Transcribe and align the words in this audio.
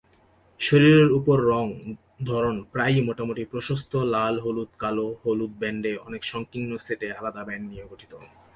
শরীরের 0.59 1.09
উপর 1.11 1.37
রঙ 1.51 1.67
ধরন 2.29 2.55
প্রায়ই 2.71 3.01
মোটামুটি 3.01 3.43
প্রশস্ত 3.45 3.91
লাল 4.13 4.35
হলুদ-কালো-হলুদ 4.39 5.53
ব্যান্ড 5.59 5.83
অনেক 6.07 6.21
সংকীর্ণ 6.23 6.71
সেটে 6.85 7.07
আলাদা 7.11 7.41
ব্যান্ড 7.47 7.65
নিয়ে 7.69 7.85
গঠিত। 7.91 8.13